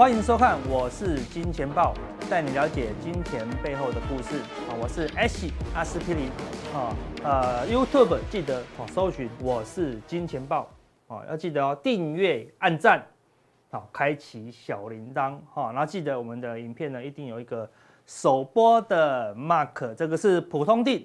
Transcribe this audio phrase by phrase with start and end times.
[0.00, 1.92] 欢迎收看，我是金钱豹，
[2.30, 4.72] 带你了解金钱背后的故事啊！
[4.80, 6.30] 我是 S 阿司匹林
[6.74, 10.66] 啊，呃，YouTube 记得哦搜寻我是金钱豹
[11.06, 13.06] 啊，要记得哦订阅、按赞，
[13.70, 17.70] 好，开启小铃铛哈，然后记得我们的影片呢一定有一个
[18.06, 21.04] 首播的 mark，这个是普通錠，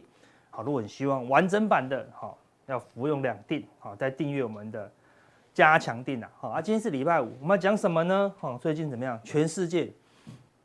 [0.51, 2.37] 好，如果你希望完整版的，好，
[2.67, 4.89] 要服用两錠，好，再订阅我们的。
[5.55, 8.31] 加强錠啊，好啊，今天是礼拜五，我们要讲什么呢？
[8.37, 9.17] 哈，最近怎么样？
[9.23, 9.89] 全世界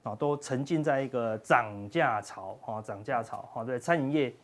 [0.03, 4.35] 啊都沉浸在一个涨价潮，哈，涨价潮，哈，对，餐饮业，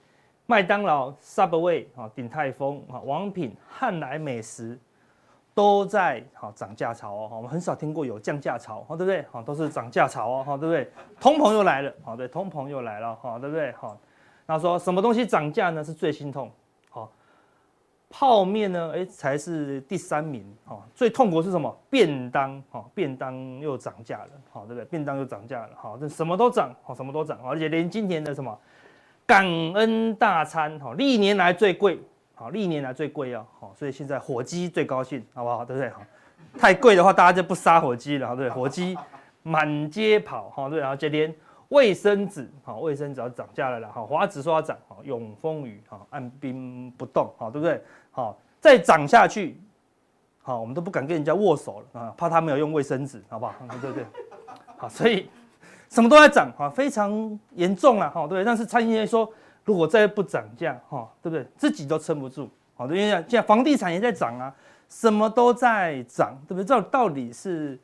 [0.47, 4.79] 麦当劳、Subway 啊、鼎泰丰啊、王品、汉来美食
[5.53, 9.25] 都在好涨价潮哦，我们很少听过有降价潮，哈，对不对？
[9.33, 10.89] 好，都是涨价潮哦，哈，对不对？
[11.21, 13.73] 通膨又来了，好，对，通膨又来了，哈，对不对？
[13.73, 13.99] 好，
[14.47, 15.83] 那说什么东西涨价呢？
[15.83, 16.49] 是最心痛。
[18.09, 18.93] 泡面呢？
[18.95, 20.83] 哎，才是第三名哦。
[20.95, 21.77] 最痛苦是什么？
[21.91, 24.85] 便当哈，便当又涨价了，好，对不对？
[24.85, 28.57] 便当又涨价了，好，这什么都涨，好，什么都涨，而且连今年的什么
[29.27, 32.01] 感恩大餐，哈，历年来最贵，
[32.35, 35.65] 好，历年来最贵啊，好，所以现在火鸡最高兴，好不好？
[35.65, 35.91] 对不对？
[35.91, 36.03] 好，
[36.57, 38.51] 太贵的话，大家就不杀火鸡了，对不对？
[38.51, 38.97] 火鸡
[39.43, 41.35] 满街跑，哈，对，然后接连。
[41.69, 47.83] 卫生纸，好，卫生纸要涨价了啦，好，华纸说要涨，好，永丰余，好，按兵不动，好，对不对？
[48.13, 49.61] 好，再涨下去，
[50.43, 53.55] 好，我们都不敢跟人家握手了啊，怕他没有用卫生纸，好不好？
[53.81, 54.07] 对不对？
[54.79, 55.29] 好，所以
[55.91, 58.45] 什么都在涨，哈，非常严重了，哈，对不对？
[58.45, 59.29] 但是餐饮业说，
[59.65, 61.45] 如果再不涨价，哈，对不对？
[61.57, 64.55] 自己都撑不住，好，因为现在房地产也在涨啊，
[64.89, 66.65] 什么都在涨，对不对？
[66.65, 67.77] 这到底是？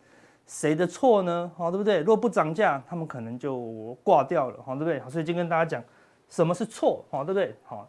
[0.46, 1.50] 谁的错呢？
[1.56, 2.00] 好，对不对？
[2.00, 5.00] 如果不涨价，他们可能就挂掉了，好，对不对？
[5.10, 5.82] 所以今天跟大家讲
[6.28, 7.54] 什么是错，好，对不对？
[7.64, 7.88] 好，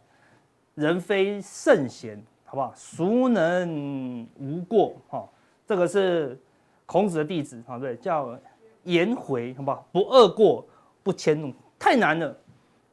[0.75, 2.73] 人非圣贤，好不好？
[2.75, 4.95] 孰能无过？
[5.09, 5.27] 哈，
[5.65, 6.39] 这个是
[6.85, 8.37] 孔子的弟子，好，对，叫
[8.83, 9.85] 颜回，好不好？
[9.91, 10.65] 不恶过，
[11.01, 12.35] 不迁怒，太难了，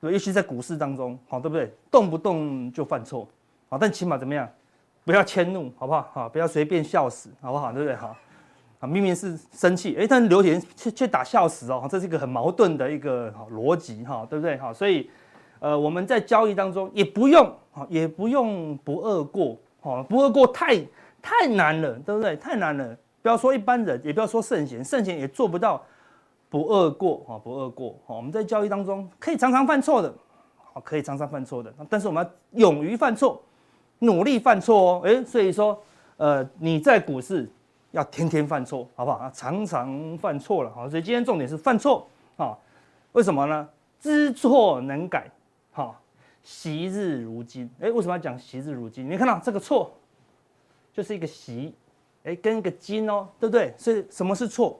[0.00, 1.72] 对，尤其在股市当中，好，对不对？
[1.90, 3.28] 动不动就犯错，
[3.68, 4.48] 好，但起码怎么样？
[5.04, 6.10] 不要迁怒，好不好？
[6.12, 7.72] 好，不要随便笑死，好不好？
[7.72, 7.94] 对不对？
[7.94, 8.16] 好。
[8.80, 14.56] 啊，明明是生气，哎，但留言却却打笑死哦，这是一个很矛盾的一个逻辑哈，对不对？
[14.56, 15.10] 哈，所以，
[15.58, 17.54] 呃，我们在交易当中也不用，
[17.90, 20.82] 也不用不貳过，哈，不貳过太
[21.20, 22.34] 太难了，对不对？
[22.36, 25.84] 太难了，不要说一般人，也不要说圣贤，圣贤也做不到
[26.48, 30.10] 不貳过，哈，不貳过，哈，我们在交易当中可以常常犯错的，
[30.82, 33.42] 可以常常犯错的，但是我们要勇于犯错，
[33.98, 35.78] 努力犯错哦，哎，所以说，
[36.16, 37.46] 呃，你在股市。
[37.92, 39.28] 要天天犯错，好不好？
[39.32, 42.06] 常常犯错了，好，所以今天重点是犯错
[42.36, 42.56] 啊？
[43.12, 43.68] 为什么呢？
[43.98, 45.28] 知错能改，
[45.72, 46.00] 好，
[46.42, 47.68] 惜日如金。
[47.80, 49.10] 哎，为什么要讲惜日如金？
[49.10, 49.92] 你看到这个错，
[50.92, 51.74] 就是一个习，
[52.22, 53.74] 哎，跟一个金哦，对不对？
[53.76, 54.78] 所以什么是错？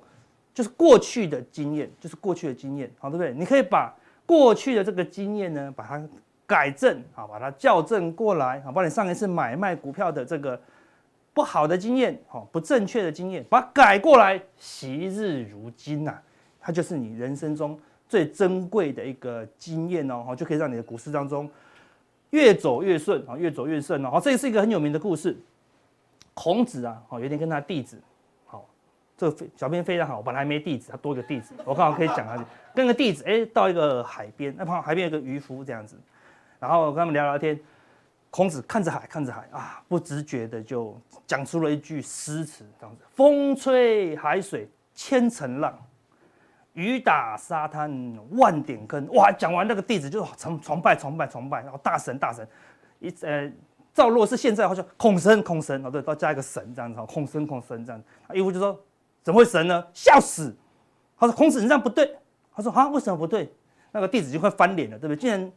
[0.54, 3.32] 就是过去的经验，就是过去的经验，好，对不对？
[3.32, 3.92] 你可以把
[4.24, 6.00] 过去的这个经验呢，把它
[6.46, 10.60] 改正，好，把它校正过来，好，把你上一次买卖股票的这个。
[11.32, 16.18] 不好的经验，哈，不正确的经验，把它改过来，惜日如金呐，
[16.60, 21.48] 它就是你人生中最珍贵的一个经验哦，就可以让你的股市当中
[22.30, 24.10] 越走越顺啊，越走越顺哦。
[24.10, 25.36] 好，这个是一个很有名的故事。
[26.34, 28.00] 孔子啊，好，有一天跟他弟子，
[28.46, 28.66] 好，
[29.16, 32.44] 这个小编非常好，我本来没弟子，他多一个弟子，我刚好可以讲下去。
[32.74, 35.96] 跟个弟子，哎，到一个海边，那旁海边有个渔夫这样子，
[36.58, 37.58] 然后跟他们聊聊天。
[38.30, 40.96] 孔子看着海，看着海啊，不自觉的就
[41.26, 45.76] 讲出了一句诗词，这样子：风吹海水千层浪，
[46.74, 49.04] 雨打沙滩万点坑。
[49.14, 49.32] 哇！
[49.32, 52.46] 讲完那个弟子就崇崇拜崇拜崇拜，然后大神大神，
[53.00, 53.50] 一呃，
[53.92, 58.00] 照若是现在好像孔神孔神哦，对，到加一个神这样子，孔神孔神这样。
[58.00, 58.06] 子。
[58.32, 58.80] 一夫就说：
[59.24, 59.84] 怎么会神呢？
[59.92, 60.54] 笑死！
[61.18, 62.16] 他说：孔子你这样不对。
[62.54, 63.52] 他说：啊，为什么不对？
[63.90, 65.20] 那个弟子就快翻脸了，对不对？
[65.20, 65.52] 竟然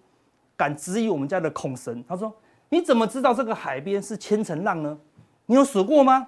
[0.57, 2.03] 敢质疑我们家的孔神。
[2.07, 2.36] 他说。
[2.74, 4.98] 你怎么知道这个海边是千层浪呢？
[5.46, 6.25] 你有数过吗？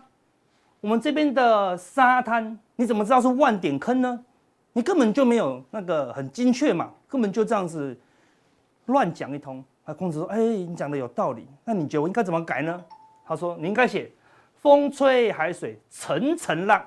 [0.80, 4.24] 我们这边的沙滩，你怎么知道是万点坑呢？
[4.74, 7.98] 你根本就没有那个很精确嘛，根本就这样子
[8.86, 9.66] 乱讲一通。
[9.86, 12.80] 啊，孔子说：“哎，你讲的有道理，那你觉得我应该怎么改呢？”
[13.26, 14.12] 他说：“你应该写
[14.62, 16.80] 风吹海水层层浪，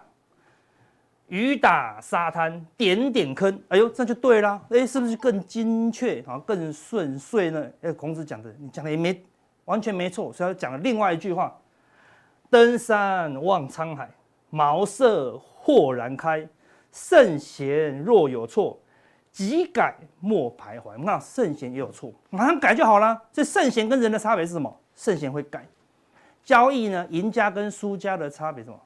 [1.27, 4.63] 雨打沙滩点点坑。”哎呦，这就对了。
[4.71, 6.39] 哎，是不是更精确啊？
[6.47, 7.69] 更顺遂呢？
[7.83, 9.21] 哎，孔子讲的，你讲的也没。
[9.69, 11.55] 完全没错，所以他讲了另外一句话
[12.49, 14.09] ：“登山望沧海，
[14.49, 15.05] 茅塞
[15.38, 16.47] 豁然开。
[16.91, 18.81] 圣贤若有错，
[19.31, 23.23] 即改莫徘徊。”那圣贤也有错，马上改就好了。
[23.31, 24.75] 这圣贤跟人的差别是什么？
[24.97, 25.67] 圣贤会改。
[26.43, 28.81] 交易呢，赢家跟输家的差别是什么？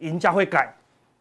[0.00, 0.76] 赢家会改，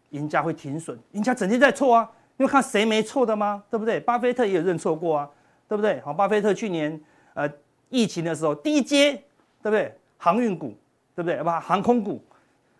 [0.09, 3.63] 赢家会停损，赢家整天在错啊，因为看谁没错的吗？
[3.69, 3.97] 对不对？
[4.01, 5.29] 巴菲特也有认错过啊，
[5.69, 6.01] 对不对？
[6.01, 7.01] 好，巴菲特去年
[7.33, 7.49] 呃
[7.89, 9.13] 疫情的时候低阶，
[9.61, 9.93] 对不对？
[10.17, 10.75] 航运股，
[11.15, 11.37] 对不对？
[11.43, 12.23] 不，航空股，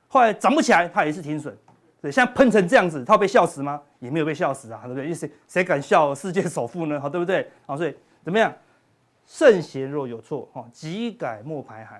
[0.07, 1.55] 后来涨不起来，它也是停损。
[2.01, 3.81] 对，现在喷成这样子，他会被笑死吗？
[3.99, 5.03] 也没有被笑死啊，对不对？
[5.03, 6.99] 因为谁谁敢笑世界首富呢？
[6.99, 7.49] 好，对不对？
[7.65, 8.53] 好，所以怎么样？
[9.25, 11.99] 圣贤若有错，哈，急改莫排还。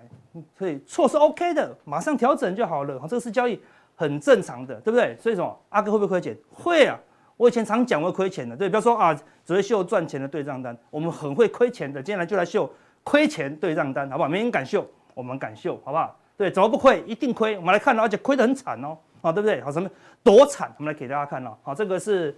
[0.55, 2.99] 所以错是 OK 的，马上调整就好了。
[2.99, 3.59] 好，这个是交易
[3.95, 5.17] 很正常的，对不对？
[5.19, 6.37] 所以说，阿哥会不会亏钱？
[6.51, 6.99] 会啊，
[7.35, 12.03] 我以前常讲会亏钱的，对，不要说啊，只会秀赚钱的对账单，我们很会亏钱的。
[12.03, 12.71] 接下来就来秀
[13.05, 14.27] 亏钱对账单，好不好？
[14.27, 16.13] 没人敢秀，我们敢秀，好不好？
[16.35, 17.01] 对，怎么不亏？
[17.07, 17.55] 一定亏。
[17.55, 19.61] 我们来看，而且亏得很惨哦，啊，对不对？
[19.61, 19.89] 好，什么
[20.21, 20.69] 多惨？
[20.77, 22.35] 我们来给大家看哦，好，这个是。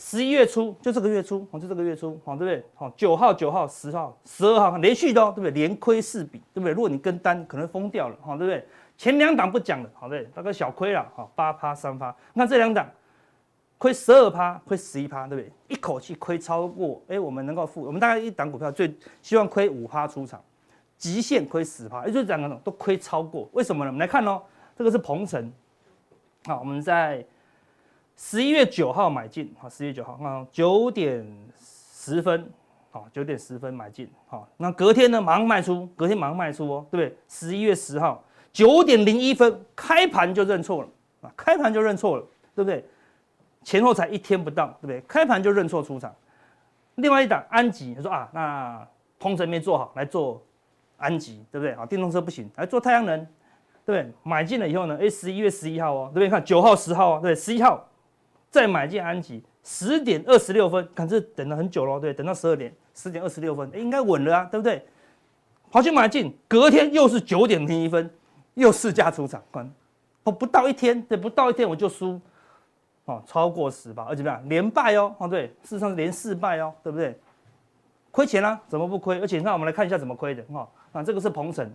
[0.00, 2.64] 十一月初，就这个月初，哦，就这个月初，好，对不对？
[2.76, 5.50] 好，九号、九号、十号、十二号，连续的哦，对不对？
[5.50, 6.72] 连亏四笔，对不对？
[6.72, 8.64] 如果你跟单，可能疯掉了，好，对不对？
[8.96, 12.14] 前两档不讲了，好，对，大概小亏了，好，八趴、三趴。
[12.32, 12.88] 那这两档
[13.78, 15.52] 亏十二趴，亏十一趴，对不对？
[15.68, 20.42] 一口气亏超过，哎，我们能够付，我们大概一档股票最希望亏五趴出场，
[20.96, 23.90] 极限亏十趴，也就是两个都亏超过，为什么呢？
[23.90, 24.42] 我们来看哦，
[24.76, 25.52] 这个是鹏城，
[26.44, 27.24] 好，我们在。
[28.20, 31.24] 十一月九号买进，好，十一月九号，那九点
[31.56, 32.50] 十分，
[32.90, 37.16] 好，九点十分买进，好，那隔天呢，马上卖出，隔天马上卖出哦，对不对？
[37.28, 40.88] 十一月十号九点零一分开盘就认错了，
[41.20, 42.26] 啊，开盘就认错了，
[42.56, 42.84] 对不对？
[43.68, 44.98] 前后才一天不到，对不对？
[45.02, 46.10] 开盘就认错出场。
[46.94, 48.88] 另外一档安吉，他说啊，那
[49.18, 50.42] 通程没做好，来做
[50.96, 51.74] 安吉，对不对？
[51.74, 53.18] 啊，电动车不行，来做太阳能，
[53.84, 54.14] 对不对？
[54.22, 56.30] 买进了以后呢，哎，十一月十一号哦，对不对？
[56.30, 57.86] 看九号、十号哦，对，十一号。
[58.50, 64.82] 再买进安吉，十点二十六分，可是等了很久了，对，等到十二点，十点二十六分，应该稳了啊，对不对？
[65.70, 68.10] 跑去买进，隔天又是九点零一分，
[68.54, 69.42] 又市价出场，
[70.22, 72.18] 不不到一天，对，不到一天我就输，
[73.08, 77.18] 哦，超过十吧，而且怎么样，连败哦，哦对，事实上是连四败哦，对不对？
[78.10, 79.18] 亏钱了、啊，怎么不亏？
[79.20, 81.70] 而且那我们来看一下怎么亏的，哈，啊，这个是鹏程，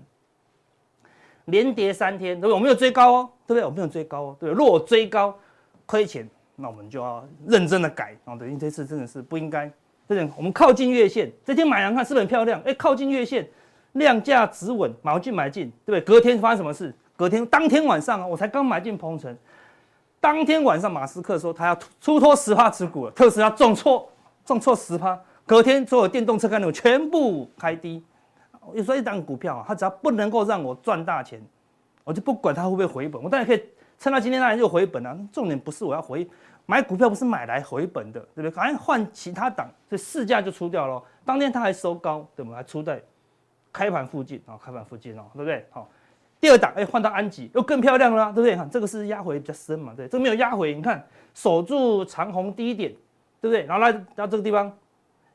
[1.46, 2.54] 连跌三天，对不对？
[2.54, 3.66] 我没有追高哦，对不对？
[3.66, 5.38] 我没有追高哦，对，如果我追高，
[5.86, 6.30] 亏钱。
[6.56, 8.36] 那我们就要认真的改啊！
[8.36, 9.70] 对，因为这次真的是不应该。
[10.08, 12.62] 这点我们靠近月线，这天买来看是不是很漂亮？
[12.62, 13.50] 哎，靠近月线，
[13.94, 16.02] 量价止稳，买进买进，对不对？
[16.02, 16.94] 隔天发生什么事？
[17.16, 19.36] 隔天当天晚上啊，我才刚买进鹏程，
[20.24, 24.10] 当天晚上马斯克说他要出脱十趴持股了，特斯拉重挫，
[24.46, 25.20] 重挫十趴。
[25.46, 28.02] 隔天所有电动车概念全部开低。
[28.74, 31.46] 有时候一档股票啊，它只要不能够让我赚大钱，
[32.06, 33.62] 我就不管它会不会回本，我当然可以。
[34.00, 36.26] 趁到今天当然就回本，啊，重点不是我要回
[36.66, 38.50] 买股票，不是买来回本的，对不对？
[38.50, 41.04] 反正换其他档，所以市价就出掉了。
[41.26, 42.56] 当天它还收高，对不对？
[42.56, 43.04] 还出在
[43.74, 45.66] 开盘附近啊，开盘附近哦，对不对？
[45.70, 45.90] 好，
[46.44, 48.54] 第二档哎，换到安吉又更漂亮了，对不对？
[48.54, 51.02] 哈这个是压回比较深嘛，对，这个没有压回，你看
[51.34, 52.92] 守住长虹低点，
[53.40, 53.64] 对不对？
[53.64, 54.68] 然后来到这个地方，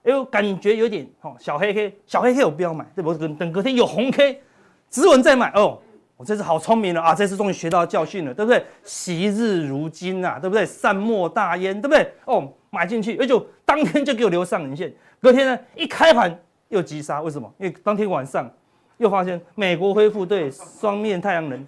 [0.03, 3.27] 哎呦，感觉有点哦，小黑 K，小黑 K 我不要买，对不对？
[3.27, 4.43] 等隔天有红 K，
[4.91, 5.81] 指纹再买哦。
[6.19, 7.15] 我这次好聪明了啊！
[7.15, 8.63] 这次终于学到教训了，对不对？
[8.85, 10.67] 昔日如今啊，对不对？
[10.67, 12.13] 善莫大焉，对不对？
[12.27, 13.33] 哦，买进去，而且
[13.65, 14.93] 当天就给我留上影线。
[15.21, 17.51] 隔天呢，一开盘又急杀，为什么？
[17.59, 18.51] 因为当天晚上
[18.99, 21.67] 又发现美国恢复对双面太阳能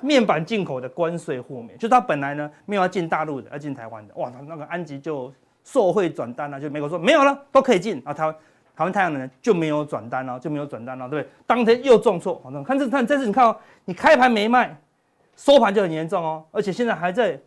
[0.00, 4.14] 面板进口的关税豁免，就它本来呢没有要进大陆的，要进台湾的。
[4.16, 5.32] 哇，那个安吉就
[5.64, 8.34] 受惠转单了，就美国说没有了，都可以进啊，台湾。
[8.76, 11.32] 台湾太阳能就没有转单了，就没有转单了，对不对？
[11.46, 14.78] 当天又重挫，好，看这看这次你看哦，你开盘没卖，
[15.34, 17.40] 收盘就很严重哦，而且现在还在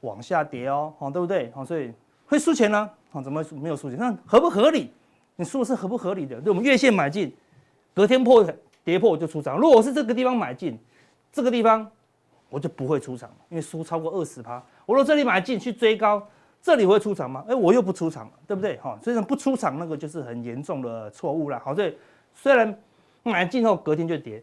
[0.00, 1.52] 往下跌哦，好，对不对？
[1.54, 1.92] 好，所以
[2.24, 3.98] 会输钱呢，好，怎么没有输钱？
[3.98, 4.90] 那合不合理？
[5.36, 6.40] 你输的是合不合理的？
[6.40, 7.30] 对，我们月线买进，
[7.96, 8.46] 隔天破
[8.84, 9.58] 跌破我就出场。
[9.58, 10.78] 如果我是这个地方买进，
[11.32, 11.90] 这个地方
[12.48, 14.62] 我就不会出场，因为输超过二十趴。
[14.84, 16.24] 我若这里买进去追高。
[16.62, 17.44] 这里会出场吗？
[17.46, 18.76] 哎，我又不出场了，对不对？
[18.78, 21.60] 哈，所以不出场那个就是很严重的错误了。
[21.60, 21.96] 好，对，
[22.34, 22.76] 虽然
[23.22, 24.42] 买进后隔天就跌，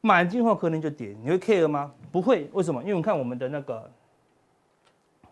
[0.00, 1.92] 买进后隔天就跌，你会 care 吗？
[2.10, 2.80] 不会，为什么？
[2.80, 3.90] 因为我们看我们的那个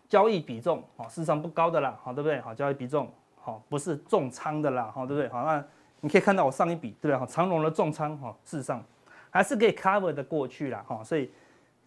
[0.07, 2.39] 交易比重，哈，事实上不高的啦，好，对不对？
[2.41, 5.29] 好，交易比重，好，不是重仓的啦，好，对不对？
[5.29, 5.65] 好，那
[6.01, 7.17] 你可以看到我上一笔，对不对？
[7.17, 8.83] 哈，长隆的重仓，哈，事实上
[9.29, 11.31] 还是可以 cover 的过去啦，哈，所以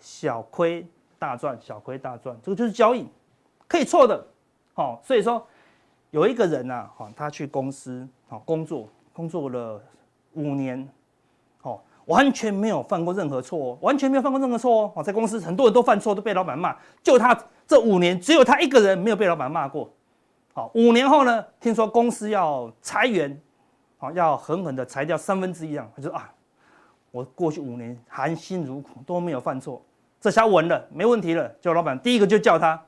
[0.00, 0.87] 小亏
[1.18, 3.06] 大赚，小亏大赚，这个就是交易。
[3.66, 4.25] 可以错的，
[4.75, 5.44] 好，所以说
[6.11, 9.83] 有一个人呐，哈，他去公司好工作，工作了
[10.35, 10.88] 五年，
[11.61, 19.90] 好，完全没有犯过任何错，完全没有犯过任何错哦，在公司很多人都犯错，都被老板骂，就他这五年只有他一个人没有被老板骂过，
[20.52, 23.40] 好，五年后呢，听说公司要裁员，
[24.13, 26.33] 要狠狠的裁掉三分之一样，他就说啊，
[27.11, 29.83] 我过去五年含辛茹苦都没有犯错。
[30.21, 31.49] 这下稳了，没问题了。
[31.61, 32.81] 叫老板第一个就叫他，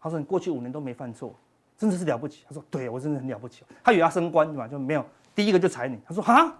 [0.00, 1.34] 他说你过去五年都没犯错，
[1.76, 2.44] 真的是了不起。
[2.48, 3.64] 他说对，我真的很了不起。
[3.82, 4.68] 他以为要升官对吧？
[4.68, 5.98] 就没有，第一个就裁你。
[6.06, 6.56] 他说哈，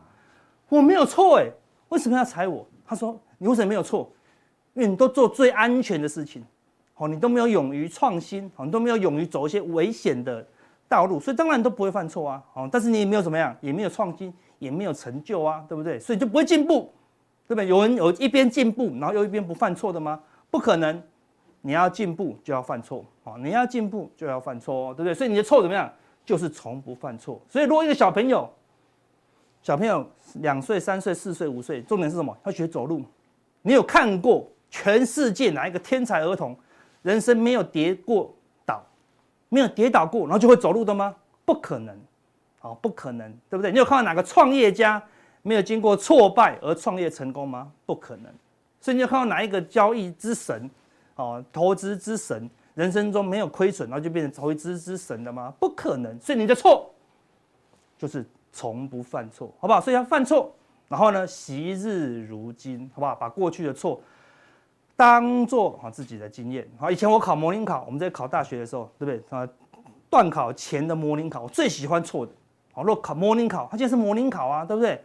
[0.68, 1.48] 我没有错哎，
[1.90, 2.66] 为什么要裁我？
[2.84, 4.10] 他说你为什么没有错？
[4.74, 6.44] 因为你都做最安全的事情，
[6.96, 10.44] 哦，你都没有勇于创新，哦，你都没有勇于走一些危险的
[10.88, 16.00] 道路，所以当然都不会犯错啊，哦，但是你也没有怎么样，也没有创新，也没有成就啊，对不对？
[16.00, 16.92] 所以就不会进步。
[17.46, 17.66] 对不对？
[17.66, 20.20] 有人有一边进步，然后又一边不犯错的吗？
[20.50, 21.02] 不可能，
[21.62, 23.36] 你要进步就要犯错啊！
[23.38, 25.14] 你要进步就要犯错，对不对？
[25.14, 25.90] 所以你的错怎么样？
[26.26, 27.40] 就是从不犯错。
[27.48, 28.46] 所以如果一个小朋友，
[29.62, 32.36] 小朋友两岁、三岁、四岁、五岁，重点是什么？
[32.44, 33.02] 要学走路。
[33.62, 36.54] 你有看过全世界哪一个天才儿童，
[37.00, 38.30] 人生没有跌过，
[39.48, 41.14] 没有跌倒过，然后就会走路的吗？
[41.44, 41.96] 不可能，
[42.58, 43.72] 好，不可能，对不对？
[43.72, 45.02] 你有看到哪个创业家？
[45.42, 47.70] 没有经过挫败而创业成功吗？
[47.86, 48.30] 不可能。
[48.80, 50.68] 所以你要看到哪一个交易之神，
[51.14, 55.54] 哦，投资之神，人生中没有亏损，然后就变成投资之神了吗？
[55.58, 56.20] 不可能。
[56.20, 56.90] 所以你的错
[57.96, 59.80] 就是从不犯错，好不好？
[59.80, 60.52] 所以要犯错，
[60.88, 63.14] 然后呢，昔日如今，好不好？
[63.14, 64.00] 把过去的错
[64.98, 66.68] 当做啊自己的经验。
[66.76, 69.22] 好，以前我考模拟考，我们在考大学的时候，对不对？
[69.30, 69.48] 啊，
[70.10, 72.32] 段考前的模拟考，我最喜欢错的。
[72.72, 75.00] 好，如果考模拟考，它现在是模拟考啊，对不对？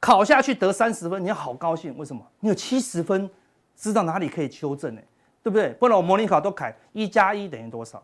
[0.00, 1.94] 考下去得三十分，你要好高兴。
[1.98, 2.22] 为什么？
[2.40, 3.28] 你有七十分，
[3.76, 5.00] 知道哪里可以修正呢？
[5.42, 5.74] 对不对？
[5.74, 8.02] 不然我模拟考都考一加一等于多少？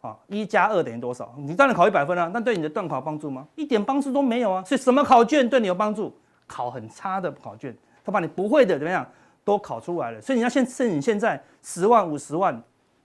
[0.00, 1.34] 啊，一加二等于多少？
[1.36, 3.46] 你当然考一百分啊，那对你的段考帮助吗？
[3.56, 4.64] 一点帮助都没有啊。
[4.64, 6.10] 所以什么考卷对你有帮助？
[6.46, 9.06] 考很差的考卷，他把你不会的怎么样
[9.44, 10.20] 都考出来了。
[10.20, 12.62] 所以你要先趁你现在十万五十万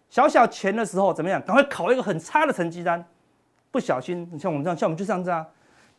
[0.10, 1.41] 小小钱的时候怎么样？
[1.41, 3.03] 赶快考一个很差的成绩单，
[3.72, 5.46] 不小心你像我们这样，像我们就这样子啊，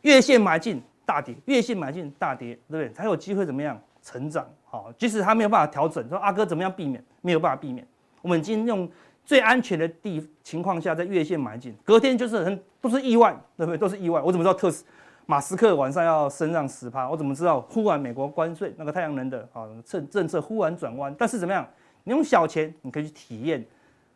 [0.01, 0.81] 月线买进。
[1.09, 2.93] 大跌，月线买进大跌，对不对？
[2.93, 4.47] 才有机会怎么样成长？
[4.63, 7.03] 好，即使他没有办法调整，说阿哥怎么样避免？
[7.21, 7.83] 没有办法避免。
[8.21, 8.87] 我们已经用
[9.25, 13.77] 最安全的地情况下，在月线买进，隔天就是很都是意外，对不对？
[13.79, 14.21] 都是意外。
[14.21, 14.85] 我怎么知道特斯
[15.29, 17.07] 马斯克晚上要升上十趴？
[17.07, 21.15] 我怎么知道忽然美国关税那个太阳能的啊政政策忽然转弯？
[21.19, 21.63] 但是怎么样？
[22.03, 23.63] 你用小钱，你可以去体验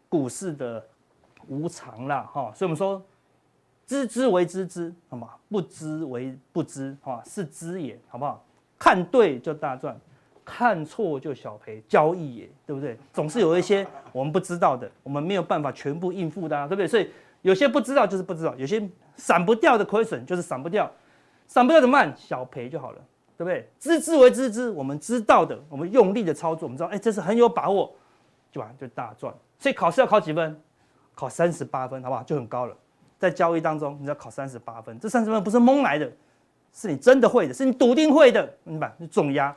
[0.10, 0.84] 股市的
[1.48, 2.52] 无常啦，哈。
[2.56, 3.00] 所以我们说。
[3.86, 5.28] 知之为知之，好吗？
[5.50, 8.42] 不知为不知，哈，是知也，好不好？
[8.80, 9.96] 看对就大赚，
[10.46, 12.98] 看错就小赔，交易也，对不对？
[13.12, 16.88] 总是有一些我们不知道的，我们没有办法全部应付的，啊，对不对？
[16.88, 18.82] 所以有些不知道就是不知道，有些
[19.18, 20.90] 闪不掉的亏损就是闪不掉，
[21.48, 22.14] 闪不掉怎么办？
[22.16, 22.98] 小赔就好了，
[23.38, 23.70] 对不对？
[23.80, 27.94] 知之为知之，我们知道的，我们用力的操作，我们知道，哎，这是很有把握，
[28.52, 28.76] 就完？
[28.78, 29.34] 就大赚。
[29.60, 30.60] 所以考试要考几分？
[31.16, 32.24] 考三十八分，好不好？
[32.24, 32.76] 就很高了。
[33.20, 36.12] 在交易当中，你要考三十八分，这三十分不是蒙来的，
[36.74, 38.94] 是你真的会的，是你笃定会的，明白？
[39.00, 39.56] 是重压，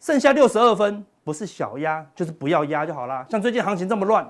[0.00, 3.26] 剩下六十二分不是小压，就是不要压就好啦。
[3.28, 4.26] 像最近行情这么乱，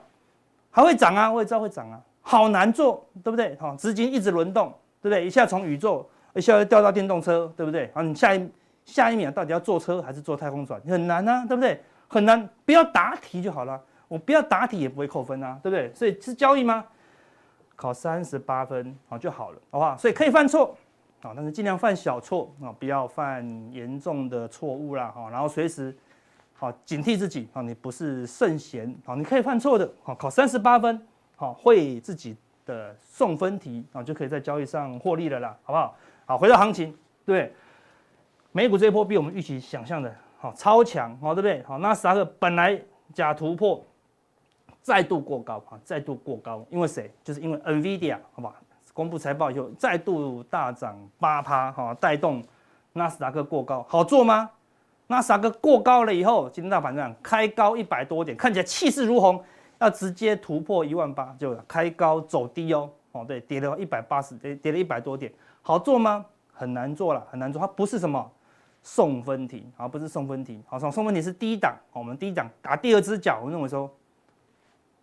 [0.71, 1.31] 还会涨啊？
[1.31, 3.57] 我也知道会涨啊，好难做，对不对？
[3.61, 5.25] 好，资金一直轮动，对不对？
[5.25, 7.90] 一下从宇宙，一下又掉到电动车，对不对？
[7.95, 8.50] 好，你下一
[8.85, 10.81] 下一秒到底要坐车还是坐太空船？
[10.83, 11.83] 很难啊，对不对？
[12.09, 15.93] 很难，不要答题就好了，我不要答题也不会扣分啊，对不对？
[15.93, 16.85] 所以是交易吗？
[17.75, 19.97] 考三十八分啊就好了，好不好？
[19.97, 20.76] 所以可以犯错
[21.23, 25.28] 啊，但是尽量犯小错啊，不要犯严重的错误啦哈。
[25.31, 25.95] 然后随时
[26.55, 29.90] 好警惕自己啊，你不是圣贤啊，你可以犯错的。
[30.02, 35.97] 好，考三十八分好，会自己的送分题啊，就可以在交易上获利了啦，好不好？
[36.26, 37.54] 好，回到行情，对，
[38.52, 41.62] 美股这一波比我们预期想象的好超强，好对不对？
[41.62, 42.78] 好，纳斯达克本来
[43.14, 43.83] 假突破。
[44.83, 45.75] 再度过高啊！
[45.83, 47.12] 再度过高，因为谁？
[47.25, 48.54] 就是因为 NVIDIA 好吧？
[48.95, 52.40] 公布财报以后再度大涨八趴哈，带动
[52.92, 54.49] 纳斯达克过高，好做吗？
[55.09, 59.42] 纳斯达克过高了以后，今天大盘这样开高一百多点，看起来气势如虹，
[59.80, 62.88] 要直接突破一万八，就开高走低哦。
[63.11, 65.33] 哦，对，跌了一百八十，跌跌了一百多点，
[65.66, 66.25] 好做吗？
[66.52, 67.61] 很难做了，很难做。
[67.61, 68.30] 它不是什么
[68.85, 73.90] 送分题，好，不是送分题，好，送送分题是低档，我们低档打第二只脚，我认为说。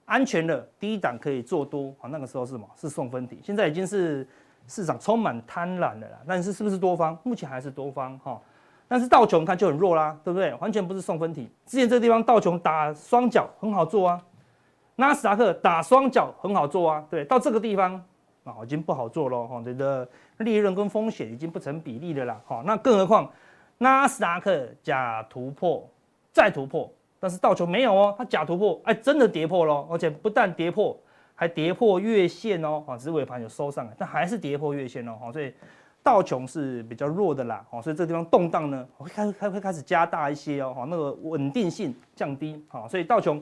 [0.05, 2.65] 安全的低档可以做多啊，那个时候是什么？
[2.77, 3.39] 是送分题。
[3.43, 4.25] 现在已经是
[4.67, 7.17] 市场充满贪婪的啦，但是是不是多方？
[7.23, 8.39] 目前还是多方哈。
[8.87, 10.53] 但是道琼看就很弱啦，对不对？
[10.55, 11.49] 完全不是送分题。
[11.65, 14.21] 之前这个地方道琼打双脚很好做啊，
[14.95, 18.03] 纳斯达克打双脚很好做啊，对，到这个地方
[18.43, 20.07] 啊已经不好做了哈，这个
[20.37, 22.61] 利润跟风险已经不成比例的啦哈。
[22.65, 23.31] 那更何况
[23.77, 25.87] 纳斯达克假突破
[26.31, 26.91] 再突破。
[27.19, 30.93] 但是道琼没有哦，它假突破，哎，真的跌破了，而且不但跌破，
[31.35, 35.53] 还跌破月线哦，啊，只是尾盘有收上来，但还是跌破月线哦，所以
[36.03, 43.41] 道琼是比较弱的啦，哦，所以这个地方动荡呢会开会开始加大一些哦，那个稳定性降低，好，所以道琼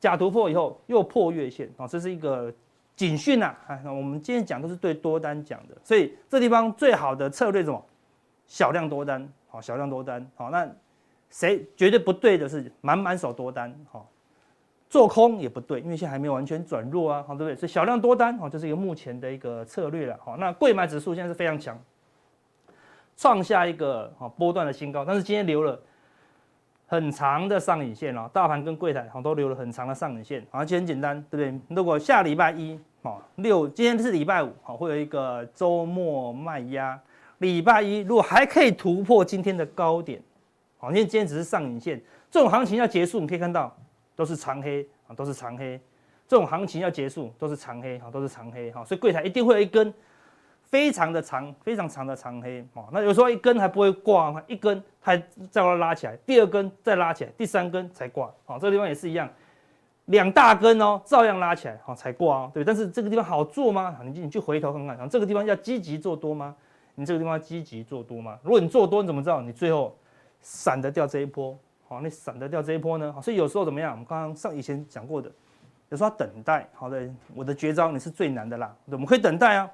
[0.00, 2.52] 假突破以后又破月线，哦，这是一个
[2.94, 7.84] 警讯呐，啊，我们今天讲都是对多单讲的，所以这地方最好的策略什么？
[8.46, 10.68] 小量多单，好，小量多单，好，那
[11.30, 14.08] 谁绝对不对的是满满手多单，好。
[14.90, 17.56] 做空也不对，因为现在还没有完全转弱啊，好，对不对？
[17.56, 20.36] 所以小量多单，好，这是一个目前的一个策略了，好。
[20.36, 21.82] 那贵买指数现在是非常强，
[23.16, 25.80] 创下一个好波段的新高，但是今天留了
[26.92, 31.74] 很长的上影线哦，大盘跟柜台好都留了很长的上影线，而且很简单，对不对？
[31.74, 37.00] 如果下礼拜一，好六，今天是礼拜五，好，会有一个周末卖压，
[37.38, 40.20] 礼拜一如果还可以突破今天的高点，
[40.76, 41.98] 好，因为今天只是上影线，
[42.30, 43.74] 这种行情要结束，你可以看到。
[44.14, 45.80] 都是长黑啊，都是长黑，
[46.28, 49.92] 这种行情要结束都是长黑哈，都是长黑哈，所以柜台一定会有一根
[50.72, 52.88] 非常的长、非常长的长黑啊。
[52.90, 55.14] 那有时候一根还不会挂，一根它
[55.50, 58.58] 再往拉起来，第二根再拉起来，第三根才挂啊。
[58.58, 59.28] 这个地方也是一样，
[60.06, 62.64] 两大根哦，照样拉起来哈才挂哦，对。
[62.64, 63.98] 但是这个地方好做吗？
[64.02, 66.56] 你你去回头看看，这个地方要积极做多吗？
[66.94, 68.38] 你这个地方积极做多吗？
[68.42, 69.94] 如果你做多，你怎么知道你最后
[70.40, 71.54] 闪得掉这一波？
[71.86, 73.14] 好，你闪得掉这一波呢？
[73.22, 73.90] 所以有时候怎么样？
[73.92, 75.30] 我们刚刚上以前讲过的，
[75.90, 76.66] 有时候等待。
[76.72, 78.74] 好的，我的绝招你是最难的啦。
[78.86, 79.70] 我们可以等待啊，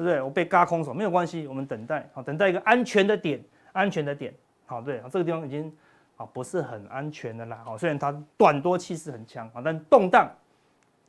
[0.00, 0.22] 对不对？
[0.22, 2.08] 我被嘎空手没有关系，我们等待。
[2.14, 3.38] 好，等待一个安全的点，
[3.72, 4.32] 安全的点。
[4.64, 5.70] 好，对，这个地方已经
[6.16, 7.60] 啊不是很安全的啦。
[7.66, 10.26] 好，虽然它短多气势很强啊，但动荡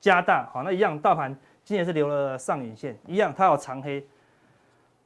[0.02, 0.46] 加大。
[0.52, 1.34] 好，那一样，大盘
[1.64, 4.06] 今天是留了上影线，一样它有长黑。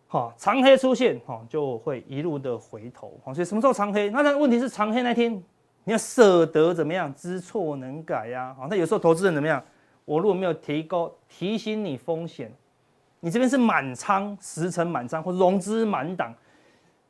[0.07, 4.09] 好，长黑出现，好，就会一路的回头，好，所以什么时候长黑？
[4.09, 5.31] 那那问题是长黑那天，
[5.83, 7.13] 你要舍得怎么样？
[7.13, 9.63] 知错能改呀，好，那有时候投资人怎么样？
[10.05, 12.51] 我如果没有提高提醒你风险，
[13.19, 16.33] 你这边是满仓，十成满仓或融资满档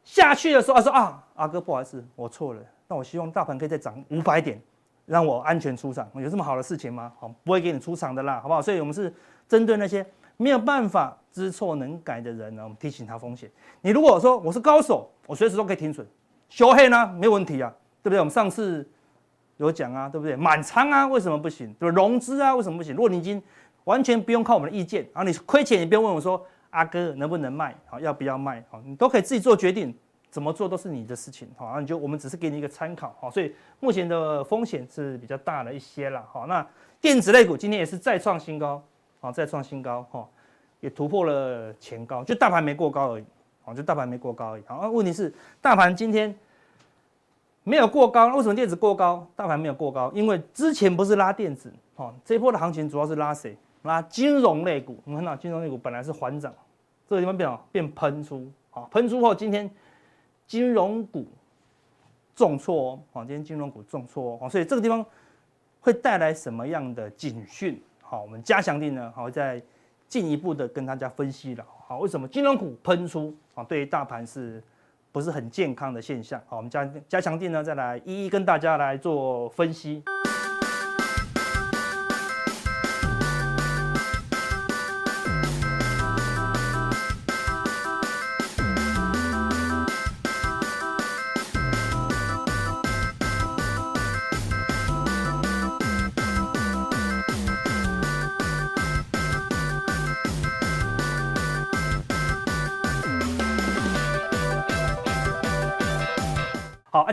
[0.03, 4.61] 下去的时候，他说啊，阿哥不好意思，我错了，那我希望大盘可以再涨五百点，
[5.05, 7.11] 让我安全出场，有这么好的事情吗？
[7.19, 8.61] 好，不会给你出场的啦，好不好？
[8.61, 9.13] 所以我们是
[9.47, 10.05] 针对那些。
[10.37, 13.49] 没有办法知错能改的人呢，我们提醒他风险。
[13.79, 16.05] 你如果说我是高手，我随时都可以停损，
[16.49, 18.19] 修黑呢没问题啊，对不对？
[18.19, 18.85] 我们上次
[19.55, 20.35] 有讲啊，对不对？
[20.35, 21.73] 满仓啊，为什么不行？
[21.79, 21.95] 对吧？
[21.95, 22.93] 融资啊，为什么不行？
[22.93, 23.41] 如果你已经
[23.85, 27.75] 完全不用靠我们的意见，然后你亏钱也不用问我说，阿哥能不能卖？
[27.87, 28.63] 好，要不要卖？
[28.69, 29.95] 好，你都可以自己做决定，
[30.29, 31.47] 怎么做都是你的事情。
[31.55, 33.15] 好，那你就我们只是给你一个参考。
[33.19, 36.23] 好，所以目前的风险是比较大的一些了。
[36.31, 36.67] 好，那
[36.99, 38.83] 电子类股今天也是再创新高。
[39.21, 40.27] 好，再创新高哈，
[40.81, 43.25] 也突破了前高，就大盘没过高而已。
[43.63, 44.63] 好，就大盘没过高而已。
[44.65, 46.35] 好，问题是大盘今天
[47.63, 50.11] 没有过高，为什么电子过高，大盘没有过高？
[50.13, 53.55] 因为之前不是拉电子，好，这一波的行情主要是拉谁？
[53.87, 55.01] 拉金融类股。
[55.05, 56.53] 我们看到金融类股本来是缓涨，
[57.07, 59.69] 这个地方变变喷出，好，喷出后今天
[60.47, 61.27] 金融股
[62.35, 65.05] 重挫哦，好，今天金融股重挫哦，所以这个地方
[65.79, 67.81] 会带来什么样的警讯？
[68.01, 69.61] 好，我们加强定呢，好，再
[70.07, 71.65] 进一步的跟大家分析了。
[71.87, 73.63] 好，为什么金融股喷出啊？
[73.63, 74.61] 对于大盘是
[75.11, 76.41] 不是很健康的现象？
[76.47, 80.03] 好，我们加加强定呢，再来一一跟大家来做分析。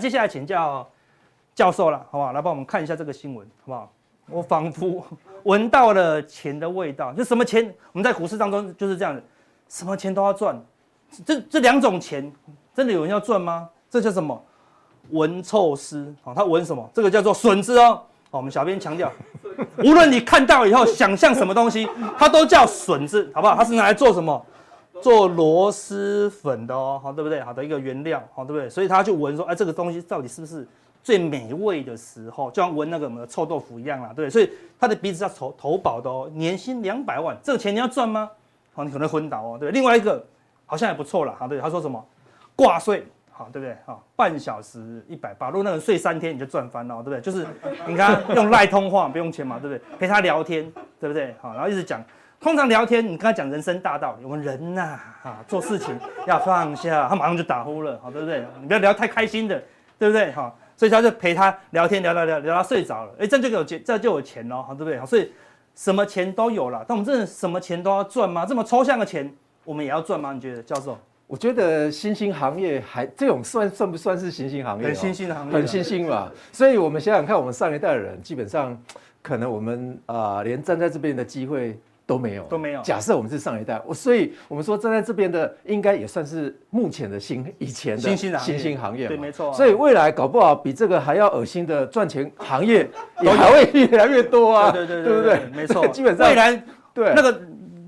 [0.03, 0.85] 接下来请教
[1.55, 2.33] 教授了，好不好？
[2.33, 3.93] 来帮我们看一下这个新闻，好不好？
[4.29, 5.07] 我仿佛
[5.45, 7.73] 闻到了钱的味道，就什么钱？
[7.93, 9.23] 我们在股市当中就是这样子，
[9.69, 10.61] 什么钱都要赚。
[11.25, 12.33] 这这两种钱，
[12.75, 13.69] 真的有人要赚吗？
[13.89, 14.45] 这叫什么？
[15.11, 16.91] 闻臭丝，好，他闻什么？
[16.93, 18.03] 这个叫做笋子哦。
[18.33, 19.13] 好，我们小编强调，
[19.85, 21.89] 无论你看到以后想象什么东西，
[22.19, 23.55] 它都叫笋子，好不好？
[23.55, 24.45] 它是拿来做什么？
[25.03, 27.41] 做螺蛳粉的哦，好，对不对？
[27.41, 28.71] 好的一个原料，好，对不对？
[28.71, 30.65] 所以他就闻说，哎，这个东西到底是不是
[31.03, 32.49] 最美味的时候？
[32.53, 34.31] 就像闻那个什么臭豆腐一样啦，对不对？
[34.31, 38.31] 所以他的鼻子要投投保的哦，年薪两百万，这个钱你要赚吗？
[38.73, 39.81] 好，你可能昏倒哦，对不对？
[39.81, 40.25] 另外一个
[40.65, 42.03] 好像也不错啦，好，对，他说什么
[42.55, 43.77] 挂税，好，对不对？
[43.85, 47.21] 好，半小时一百八，如果那个人睡三天你就赚翻了，对不对？
[47.21, 47.45] 就是
[47.89, 49.99] 你看用赖通话不用钱嘛，对不对？
[49.99, 51.35] 陪他聊天，对不对？
[51.41, 52.03] 好，然后一直讲。
[52.43, 58.45] 通常聊天，你跟他讲人生大道理，我们人呐，啊，做事情 要放下，他马上就打呼了，好，对不对？
[58.61, 59.63] 你不要聊太开心的，
[59.97, 60.33] 对不对？
[60.33, 64.99] 好，所以他就陪他聊天，聊聊聊聊到睡着了，哎，这样就有钱，这样就有钱喽，好，对不对？
[64.99, 65.31] 好，所以
[65.77, 68.45] 什么钱都有了，但我们真的什么钱都要赚吗？
[68.45, 69.33] 这么抽象的钱，
[69.65, 70.33] 我们也要赚吗？
[70.33, 70.99] 你觉得，教授？
[71.29, 74.87] 我觉得新兴行业还这种算算不算是新兴行业？
[74.87, 76.29] 很新兴的行业，很新兴嘛。
[76.51, 78.77] 所以我们想想看，我们上一代的人基本上，
[79.23, 82.83] 可能我们啊、呃，连站在这边的机会都没有，都没有。
[82.83, 89.53] 假设我们是上一代，我所以我们说站在这边的，应该也算是目前的新以前的新兴新兴行业，对，没错、啊。
[89.53, 92.89] 所以未来搞不好比这个还要恶心的赚钱行业
[93.23, 95.41] 也还会越来越多啊，对对对，对不对？
[95.55, 97.41] 没错， 基本上未来对那个。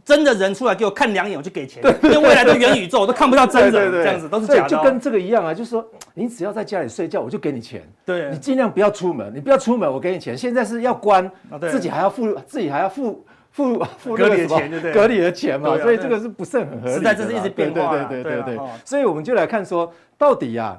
[0.04, 1.82] 真的人出来给我看两眼，我就给钱。
[2.02, 4.68] 因为未来的元宇宙我都看不到真人，这样子都是假的。
[4.68, 7.82] 就跟这个一样啊，就是说，你只要在家里睡觉，我就给你钱。
[8.04, 10.36] 对，你尽量不要出门，你不要出门，我给你钱。
[10.36, 11.30] 现在是要关，
[11.70, 14.92] 自己还要付，自己还要付付 付隔离的钱，对对？
[14.92, 16.94] 隔离的钱嘛，所以这个是不是很合理？
[16.94, 17.96] 时代这是一直变化。
[17.96, 18.68] 对对对对对。
[18.84, 20.76] 所以我们就来看说，到底呀，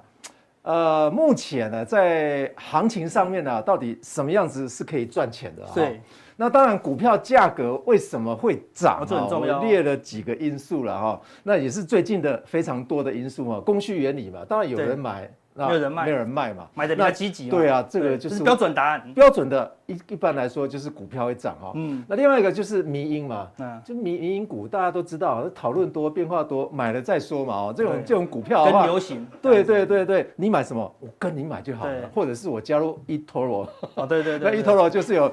[0.61, 5.63] 呃，目前呢，在行情上面呢，到底什么样子是可以赚钱的？
[5.73, 6.01] 对。
[6.35, 8.99] 那当然，股票价格为什么会涨？
[9.03, 9.57] 哦，这很重要。
[9.61, 13.59] 我列了几个因素了哈，那也是最近的非常多的因素啊。
[13.61, 15.31] 供需原理嘛，当然有人买。
[15.57, 17.49] 没有人卖，没有人卖嘛，买的比较积极。
[17.49, 19.01] 对啊，这个就是标准答案。
[19.13, 21.71] 标准的，一一般来说就是股票会涨哈。
[21.75, 27.53] 嗯，那另外一个就是迷因嘛，嗯，就迷迷因股，大家都知道，讨论多，变化多，买了再说嘛。
[27.53, 29.25] 哦，这种这种股票跟流行。
[29.41, 33.65] 对对对对，你买什么，我跟你买就好了，或者是我加入 eToro。
[33.95, 35.31] 哦，对对 对，那 eToro 就是有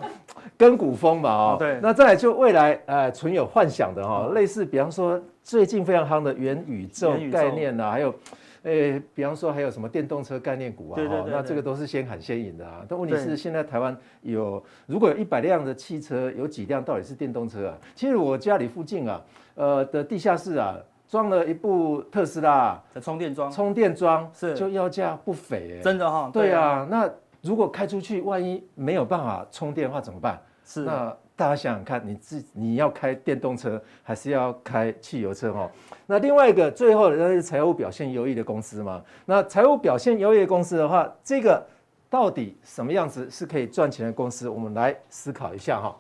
[0.57, 1.31] 跟股风嘛。
[1.31, 1.81] 哦，对。
[1.83, 8.15] 那再来就未来呃存有幻想的哈，类似比方说最近非常夯的元宇宙概念呐，还有。
[8.63, 10.97] 诶，比方说还有什么电动车概念股啊？
[10.97, 12.85] 哈，那这个都是先喊先赢的啊。
[12.89, 17.79] 但问题是，现在台湾有如果有一百辆的汽车，有几辆到底是电动车啊？
[17.95, 19.21] 其实我家里附近啊，
[19.55, 20.77] 呃的地下室啊，
[21.09, 25.81] 装了一部特斯拉的充电桩，充电桩是就要价不菲诶。
[25.81, 26.31] 真的哈？
[26.33, 30.41] 对啊，那如果开出去，万一没有办法充电的话怎么办？
[30.65, 31.17] 是那。
[31.43, 35.69] 大家想想看，你自你要开电动车还是要开汽油车哈？
[36.07, 39.03] 那另外一个最后的那是财务表现优异的公司嘛？
[39.27, 41.61] 那财务表现优异的公司的话，这个
[42.09, 44.49] 到底什么样子是可以赚钱的公司？
[44.49, 45.97] 我们来思考一下哈。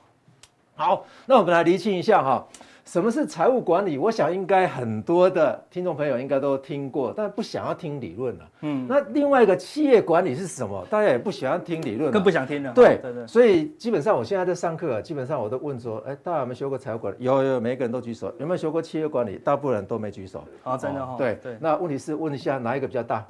[0.76, 2.46] 好，那我们来厘清一下哈。
[2.85, 3.97] 什么是财务管理？
[3.97, 8.51] 我想应该很多的听众朋友应该都听过，但不想要听理论了。
[8.62, 10.85] 嗯，那另外一个企业管理是什么？
[10.90, 12.73] 大家也不喜欢听理论，更不想听了。
[12.73, 13.27] 对对对。
[13.27, 17.25] 所以基本上我现在在上课啊，基本上我都问说，哎，大家有没有学过财务管理？
[17.25, 18.35] 有有，每个人都举手。
[18.38, 19.38] 有没有学过企业管理？
[19.38, 20.45] 大部分人都没举手。
[20.64, 21.14] 啊，真的哈。
[21.16, 21.57] 对对。
[21.61, 23.25] 那问题是问一下哪一个比较大？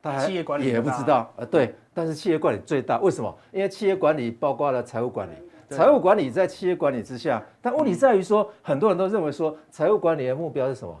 [0.00, 1.30] 大家企业管理也不知道。
[1.36, 3.34] 呃，对，但是企业管理最大，为什么？
[3.52, 5.32] 因为企业管理包括了财务管理。
[5.70, 10.94] 财务管理在企业管理之下，但问题在于说，很多人都认为说，财务管理的目标是什么？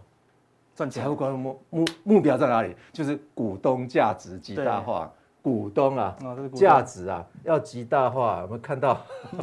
[0.74, 1.02] 赚钱。
[1.02, 2.74] 财务管理目目目标在哪里？
[2.92, 6.16] 就是股东价值极大化，股东啊，
[6.54, 8.42] 价值啊要极大化。
[8.42, 9.00] 我们看到？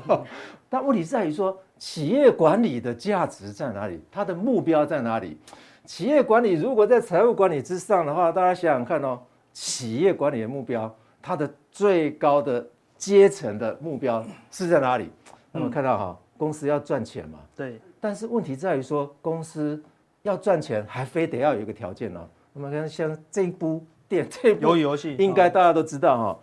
[0.69, 4.01] 但问题在于说，企业管理的价值在哪里？
[4.11, 5.37] 它的目标在哪里？
[5.85, 9.19] 企业管理如果在财务管理之上的话，大家想想看哦，
[9.53, 12.65] 企业管理的目标，它的最高的。
[13.01, 15.09] 阶层的目标是在哪里？
[15.51, 17.39] 那么看到哈，公司要赚钱嘛？
[17.55, 17.81] 对。
[17.99, 19.83] 但是问题在于说，公司
[20.21, 22.29] 要赚钱，还非得要有一个条件呢。
[22.53, 26.39] 那么看像这一部电 这一部游戏，应该大家都知道哈，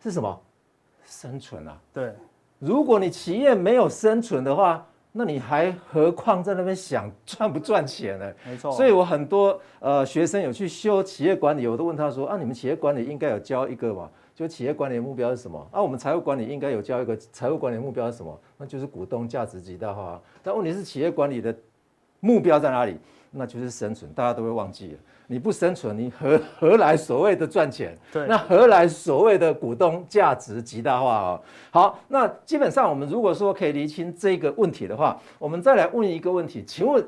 [0.00, 0.40] 是什么？
[1.04, 1.76] 生存啊。
[1.92, 2.14] 对。
[2.60, 8.32] 如果你企业没有生存的话，那你还何况在那边想赚不赚钱呢？
[8.46, 8.70] 没错。
[8.70, 14.08] 所以我很多呃学生有去修企业管理，我都问他说啊，你们企业管理应该有教一个嘛？
[14.36, 15.66] 就企业管理的目标是什么？
[15.72, 18.38] 啊，我们财务管理应该有教一个财务管理的目标是什么？
[18.58, 20.20] 那就是股东价值极大化。
[20.42, 21.56] 但问题是企业管理的
[22.20, 22.98] 目标在哪里？
[23.30, 24.98] 那就是生存，大家都会忘记了。
[25.26, 27.96] 你不生存，你何 何来所谓的赚钱？
[28.12, 31.40] 对，那何来所谓的股东价值极大化啊？
[31.70, 37.02] 好，那基本上我们如果说可以厘清这个问题的话，我们再来问一个问题，请问？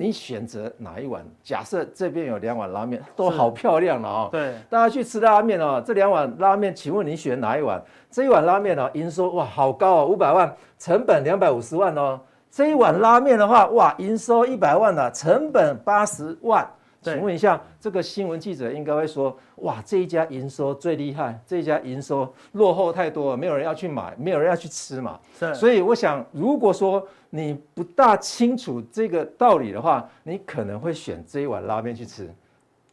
[0.00, 1.22] 你选择哪一碗？
[1.44, 4.28] 假设这边有两碗拉面，都好漂亮了哦。
[4.32, 5.82] 对，大家去吃拉面哦。
[5.84, 7.78] 这两碗拉面，请问你选哪一碗？
[8.10, 12.18] 这一碗拉面哦，营收哇好高哦，五百万，成本两百五十万哦。
[12.50, 16.66] 这一碗拉面的话，哇，营收一百万了，成本八十万。
[17.02, 25.18] 请问一下，这个新闻记者应该会说：哇，这一家营收最厉害，这一家营收落后太多了，没有人要去买，没有人要去吃嘛。
[25.38, 25.54] 是。
[25.54, 32.30] 所以我想，如果说你不大清楚这个道理的话，你可能会选这一碗拉面去吃，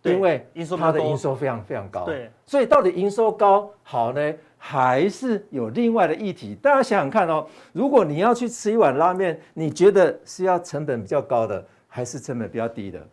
[0.03, 2.05] 因为它的营收非常非常高。
[2.05, 2.31] 对。
[2.45, 6.55] 所以到底营收高好呢，还是有另外的议题？
[6.55, 13.05] 大家想想看哦，如果你要去吃一碗拉面，你觉得是要成本比较高的，还是成本比较低的？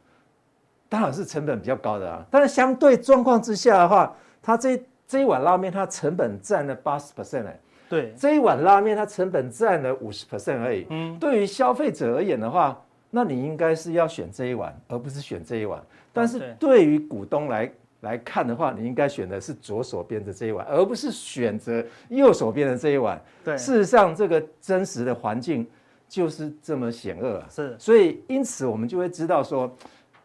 [0.95, 10.87] 当然是成本比较高的啊，但是相对状况之下的话，它这这一碗拉面它成本占了八十 percent 哎，对，这一碗拉面它成本占了五十 percent 而已。
[10.91, 12.81] 嗯，对于消费者而言的话，
[13.11, 15.83] 那你应该是要选这一碗，而不是选这一碗。
[16.13, 17.69] 但是对于股东来
[18.03, 23.21] 来看的话，你应该选的是左手边的这一碗，而不是选择右手边的这一碗。
[23.45, 25.67] 对，事实上这个真实的环境
[26.09, 27.47] 就是这么险恶啊。
[27.51, 29.77] 是，所以因此我们就会知道说，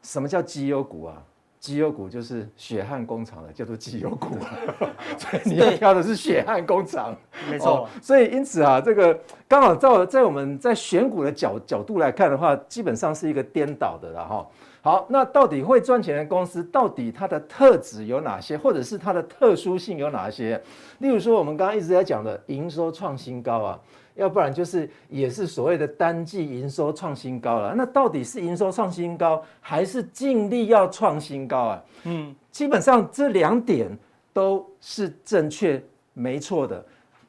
[0.02, 1.22] 什么叫绩优股啊？
[1.60, 4.38] 绩优股就是血汗工厂的，叫做绩优股。
[5.20, 7.14] 所以你要挑的是血汗工厂，
[7.52, 7.86] 没错。
[8.02, 14.48] 所以因此啊，这个刚好在在我们在选股的角角度来看的话，基本上是一个颠倒的了哈。
[14.82, 20.62] 好，那到底会赚钱的公司，到底它的特质有哪些，或者是它的特殊性有哪些？
[21.00, 23.80] 例如说，我们刚刚一直在讲的营收创新高啊。
[24.20, 31.84] 要不然就是也是所谓的单季营收创新高了，那到底是营收创新高，还是净利要创新高啊？
[32.04, 33.90] 嗯，基本上这两点
[34.34, 35.82] 都是正确
[36.14, 36.86] 没错的，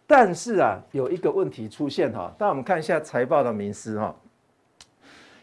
[0.07, 4.15] 但是啊，有一个问题出现哈，那我们看一下财报的名师哈，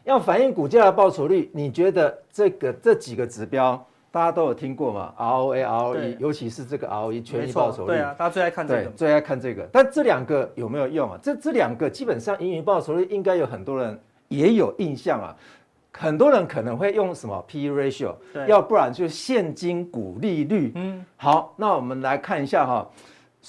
[0.04, 3.84] 要反映股价的报酬率，你觉得这个这几个指标？
[4.18, 9.70] 大家都有听过嘛？ROA、ROE，尤其是这个 ROE 权益报酬率，对啊，大家最爱看这个，最爱看这个。
[9.72, 11.20] 但这两个有没有用啊？
[11.22, 14.00] 这这两个基本上盈余报酬率应该有很多人
[14.30, 15.38] 也有印象啊。
[15.94, 18.16] 很多人可能会用什么 P/E ratio，
[18.48, 20.72] 要不然就是现金股利率。
[20.74, 22.90] 嗯，好，那我们来看一下哈。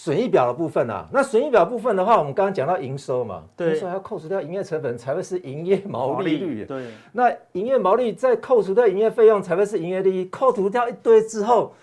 [0.01, 6.65] 损益表的部分啊，那损益表部分的话，我们刚刚讲到营收嘛，营收还要扣除掉营业成本才会是营业毛利率。
[6.65, 10.27] 对，那营业毛利再扣除掉营业费用才会是营业利益。
[10.27, 11.75] 扣除掉一堆之后，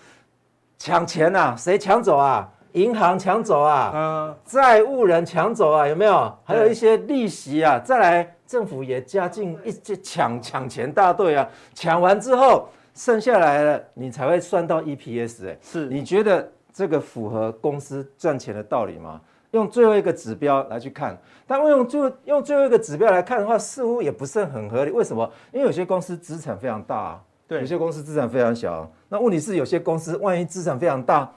[0.78, 1.56] 抢钱呐、啊？
[1.58, 2.50] 谁抢走啊？
[2.72, 3.92] 银行抢走啊？
[3.94, 5.86] 嗯，债务人抢走啊？
[5.86, 6.34] 有没有？
[6.46, 7.78] 还有一些利息啊？
[7.80, 11.46] 再来，政府也加进一些抢抢钱大队啊！
[11.74, 15.50] 抢完之后，剩下来了，你才会算到 EPS、欸。
[15.50, 16.50] 哎，是，你觉得？
[16.76, 19.22] 这个符合公司赚钱的道理吗？
[19.52, 24.92] 用最后一个指标来去看，但用最用最后一个指标来看的话，似乎也不是很合理。
[24.92, 25.32] 为什么？
[25.54, 28.92] 因为有些公司资产非常大啊，对，有些公司资产非常小。
[29.08, 31.32] 那问题是，有些公司万一资产非常大，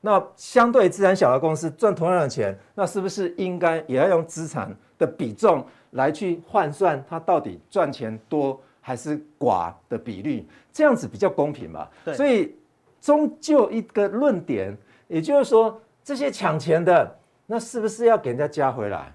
[0.00, 10.44] 那相对资产小的公司赚同样的钱，那是不是应该也要用资产的比重来去换算它到底赚钱多还是寡的比率？
[10.72, 11.88] 这样子比较公平吧？
[12.04, 12.52] 对，所以。
[13.02, 19.12] 终究一个论点，也就是说，这些抢钱的，那是不是要给人家加回来？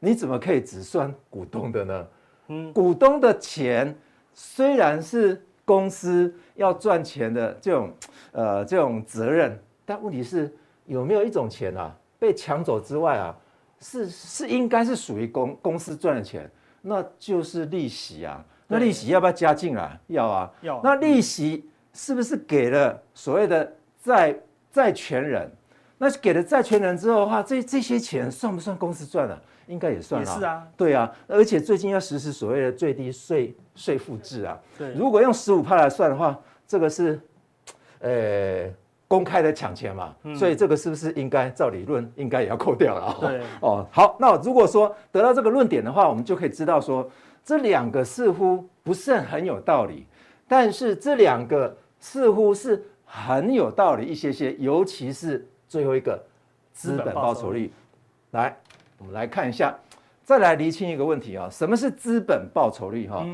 [0.00, 2.06] 你怎么可以只算股东的呢？
[2.48, 3.96] 嗯，股东的钱
[4.34, 7.92] 虽然是公司要赚钱的这种
[8.32, 10.52] 呃这种责任，但问题是
[10.86, 13.36] 有没有一种钱啊被抢走之外啊，
[13.78, 16.50] 是是应该是属于公公司赚的钱，
[16.82, 18.44] 那就是利息啊。
[18.66, 20.00] 那利息要不要加进来？
[20.08, 20.80] 要啊，要。
[20.82, 21.69] 那利息。
[21.92, 23.72] 是不是给了所谓的
[24.02, 24.34] 债
[24.70, 25.50] 债权人？
[25.98, 29.38] 那给了债权人之后的话，这这些钱算不算公司赚了？
[29.66, 30.38] 应该也算啊。
[30.38, 31.12] 是啊，对啊。
[31.26, 34.58] 而且最近要实施所谓的最低税税负制啊。
[34.78, 34.94] 对。
[34.94, 37.20] 如果用十五帕来算的话，这个是
[37.98, 38.64] 呃
[39.06, 40.16] 公开的抢钱嘛。
[40.34, 43.16] 所以这个是不是应该照理论应该也要扣掉了？
[43.20, 43.42] 对。
[43.60, 44.16] 哦，好。
[44.18, 47.06] 那如果说得到这个论点的话，我们就可以知道说，
[47.44, 50.06] 这两个似乎不是很有道理。
[50.50, 56.20] 但是这两个似乎是很有道理一些些，尤其是最后一个
[56.72, 57.72] 资本报酬率。
[58.32, 58.56] 来，
[58.98, 59.78] 我们来看一下，
[60.24, 63.06] 再来厘清一个问题啊，什么是资本报酬率？
[63.06, 63.24] 哈，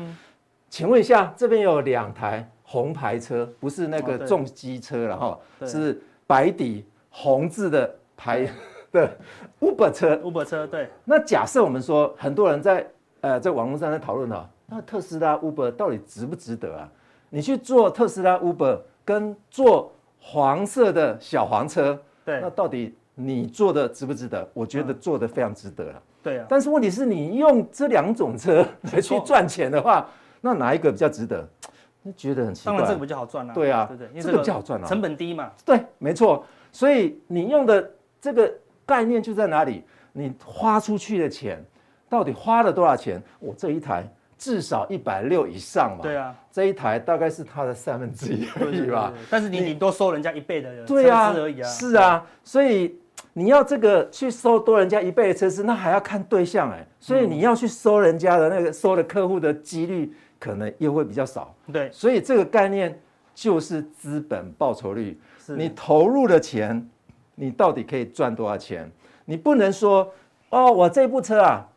[0.69, 8.47] 请问一下，这边有两台红牌车，不是那个重机车了哈，是白底红字的牌
[8.93, 9.17] 的
[9.59, 10.15] Uber 车。
[10.17, 10.87] Uber 车，对。
[11.03, 12.87] 那假设我们说，很多人在
[13.21, 16.87] 呃在网络上在讨论哈，那特斯拉 Uber 到底值不值得啊？
[17.29, 24.49] 你去做特斯拉 Uber，跟做黄色的小黄车，对，那到底你做的值不值得？
[24.53, 26.01] 我觉得做的非常值得了。
[26.23, 26.45] 对啊。
[26.47, 30.09] 但是问题是你用这两种车 来去赚钱的话，
[30.41, 31.47] 那哪一个比较值得？
[32.01, 32.73] 你觉得很奇怪。
[32.73, 33.53] 当然这个比较好赚啊。
[33.53, 35.51] 对啊，对对，这个比较好赚啊，成本低嘛。
[35.65, 36.45] 对，没错。
[36.71, 38.53] 所以你用的这个
[38.85, 39.83] 概念就在哪里？
[40.13, 41.63] 你花出去的钱
[42.09, 43.21] 到底花了多少钱？
[43.39, 44.07] 我这一台。
[44.37, 49.11] 至少一百六以上嘛，对啊，这一台大概是它的三分之一而已吧。
[49.31, 51.67] 但是你顶多收人家一倍的车资而已啊。
[51.67, 52.95] 是啊，所以
[53.33, 56.85] 你要这个去收多人家一倍的车资，那还要看对象哎。
[56.99, 61.55] 所以你要去收人家的那个收的客户的几率，可能又会比较少。
[61.73, 62.99] 对，所以这个概念
[63.33, 65.19] 就是资本报酬率。
[65.43, 66.87] 是你投入的钱，
[67.33, 68.91] 你到底可以赚多少钱？
[69.25, 70.11] 你不能说
[70.51, 71.67] 哦，我这部车啊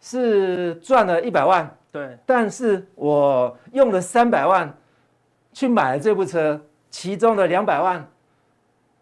[0.00, 1.72] 是赚了一百万。
[1.98, 4.72] 对，但是我用了三百万
[5.52, 8.08] 去买了这部车，其中的两百万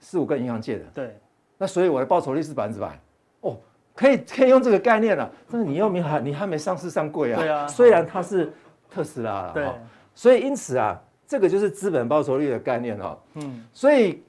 [0.00, 0.84] 是我跟银行借的。
[0.94, 1.18] 对，
[1.58, 2.98] 那所以我的报酬率是百分之百。
[3.42, 3.58] 哦，
[3.94, 5.30] 可以可以用这个概念了。
[5.50, 7.38] 但是你又没还你还没上市上柜啊。
[7.38, 7.68] 对啊。
[7.68, 8.50] 虽然它是
[8.90, 9.52] 特斯拉了。
[9.52, 9.70] 对。
[10.14, 13.18] 所以因此啊，这个就是资本报酬率的概念哦。
[13.34, 13.64] 嗯。
[13.74, 14.22] 所以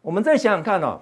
[0.00, 1.00] 我们再想想看哦，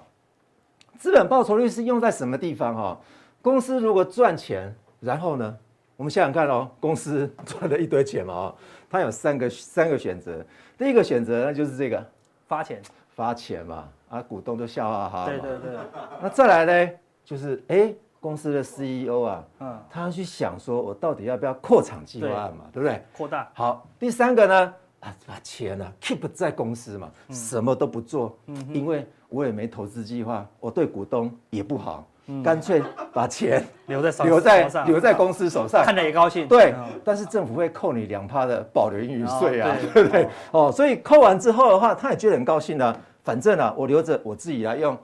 [0.97, 2.99] 资本报酬率是用在什么地方哈？
[3.39, 5.55] 公司如果赚钱，然后呢，
[5.97, 8.55] 我们想想看哦，公司赚了一堆钱嘛哦，
[8.89, 10.45] 它有三个三个选择。
[10.77, 12.05] 第一个选择那就是这个
[12.47, 13.89] 发钱，发钱嘛。
[14.09, 15.25] 啊，股东都笑哈哈。
[15.25, 15.77] 对对对。
[16.21, 16.91] 那再来呢，
[17.25, 23.03] 就是哎，公司的 CEO 啊，嗯，他要去想说，我到底要不要扩厂计划案嘛，对，对不对？
[23.11, 23.49] 扩大。
[23.53, 32.81] 好，第三个呢，啊，把钱啊 keep 在公司嘛，嗯、什么都不做，嗯，因为我也没投资计划，我对股东也不好，嗯、干脆
[33.13, 36.47] 把钱 留在留在留在公司手上，看着也高兴。
[36.47, 40.23] 对，嗯、但是政府会扣你两趴的保留盈余税啊，哦、对不对？
[40.51, 42.97] 哦，哦，所以扣完之后的话，他也觉得很高兴的、啊。
[43.23, 44.97] 反正啊，我留着我自己来用，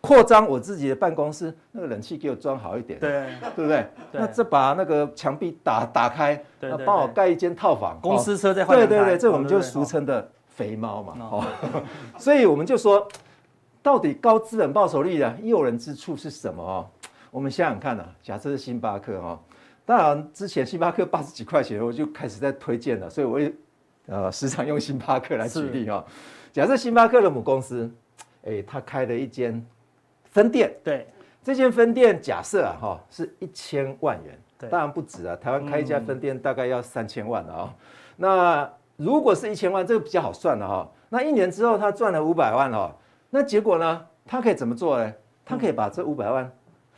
[0.00, 3.86] 扩张我自己的办公室，那个冷气给我装好一点，对，对不对？
[4.12, 8.76] 那这把那个墙壁打打开，那帮我盖一间套房，公司车再换。
[8.78, 11.14] 对对对，这我们就俗称的肥猫嘛。
[11.18, 11.44] 哦，
[12.16, 13.06] 所以我们就说，
[13.86, 16.90] 到底高资本报酬率的诱人之处是什么哦？
[17.30, 19.38] 我们想想看啊，假设是星巴克哦，
[19.84, 23.52] 当然之前星巴克八十几块钱我就开始在推荐了，所以我也
[24.06, 26.04] 呃时常用星巴克来举例啊。
[26.52, 27.88] 假设星巴克的母公司，
[28.44, 29.64] 哎，他开了一间
[30.32, 31.06] 分店，对，
[31.44, 37.72] 这间分店假设啊，哈，是一千万元，对，当然不止啊，台湾开一家分店大概要三千万的啊。
[38.16, 40.90] 那如果是一千万，这个比较好算的哈。
[41.08, 42.90] 那一年之后他赚了五百万哦，
[43.36, 45.12] 那结果呢，他可以怎么做呢？
[45.44, 46.50] 他可以把这五百万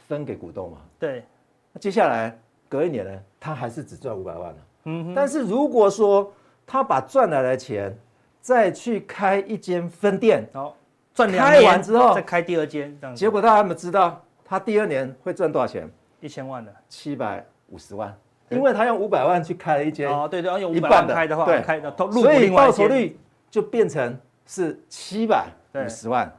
[0.07, 0.79] 分给股东嘛？
[0.98, 1.24] 对。
[1.72, 4.57] 那接下来隔一年呢，他还是只赚五百万了。
[4.85, 5.14] 嗯哼。
[5.14, 6.33] 但是如果说
[6.64, 7.98] 他把赚来的钱
[8.40, 10.77] 再去开一间分店，好
[11.12, 15.90] 赚开完之后再开第二间，这样结果大家有没有知道，他第二年会赚多少钱？
[16.20, 18.16] 一千万的，七百五十万，
[18.51, 23.18] 因为他用五百万去开了一间，哦，对对，用五百万开的话，对，开的，所以报酬率
[23.51, 26.33] 就变成是七百五十万，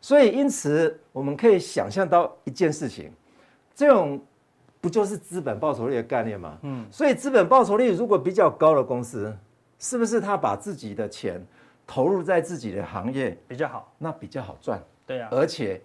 [0.00, 3.12] 所以因此我们可以想象到一件事情，
[3.74, 4.20] 这种
[4.80, 6.58] 不就是资本报酬率的概念吗？
[6.62, 9.36] 嗯，所以资本报酬率如果比较高的公司，
[9.78, 11.44] 是不是他把自己的钱
[11.86, 15.80] 投入在自己的行业比较好，那比较好赚，对啊，而且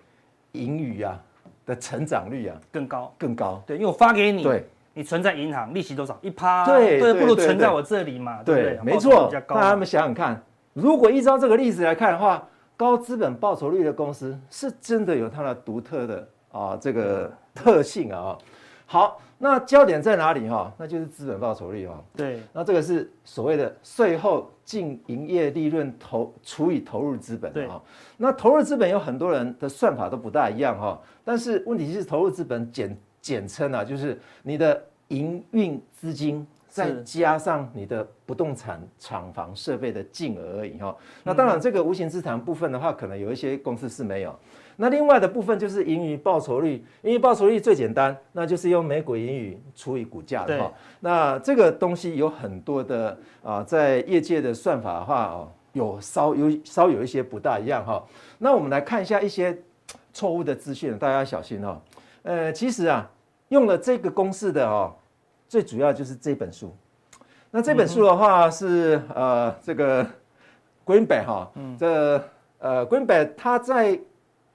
[0.54, 1.20] 盈余啊
[1.66, 6.18] 的成长率啊更高更高，对，因为我发给你，对，你存在银行利息多少？
[6.22, 9.30] 一趴，对，对，不如存在我这里嘛，对，对，没错。
[9.32, 10.42] 那他们想想看，
[10.74, 12.48] 如果依照这个例子来看的话，
[12.82, 18.36] 高资本报酬率的公司是真的有它的独特的啊这个特性啊。
[18.88, 20.74] 好，那焦点在哪里哈？
[20.80, 22.04] 那就是资本报酬率哈。
[22.15, 27.80] 对，那这个是所谓的税后净营业利润投除以投入资本哈。
[28.17, 31.00] 那投入资本有很多人的算法都不大一样哈。
[31.24, 40.96] 但是问题是投入资本简简称啊，就是你的营运资金再加上你的不动产厂房设备的净额而已哈。
[41.22, 44.34] 那当然这个无形资产部分的话，可能有一些公司是没有。
[44.78, 50.72] 那另外的部分就是盈余报酬率，盈余报酬率最简单，那就是用每股盈余除以股价的哈。
[51.02, 58.02] 那这个东西有很多的啊，在业界的算法的话哦，有稍有稍有一些不大一样哈。
[58.40, 59.56] 那我们来看一下一些
[60.14, 61.80] 错误的资讯，大家要小心哦。
[62.24, 63.12] 呃，其实啊，
[63.50, 64.96] 用了这个公式的哦，
[65.52, 66.74] 最主要就是这本书。
[67.50, 70.02] 那这本书的话是呃这个
[70.86, 72.24] Greenberg 哈，这
[72.58, 74.00] 呃 Greenberg 他在